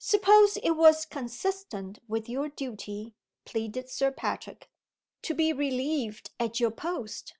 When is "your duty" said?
2.28-3.14